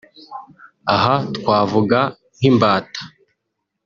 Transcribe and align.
Aha 0.95 1.15
twavuga 1.35 1.99
nk’imbata 2.37 3.01